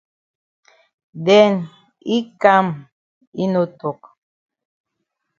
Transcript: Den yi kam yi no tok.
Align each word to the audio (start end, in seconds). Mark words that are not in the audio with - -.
Den 1.25 1.53
yi 2.07 2.17
kam 2.41 2.67
yi 3.37 3.45
no 3.53 3.61
tok. 3.79 3.99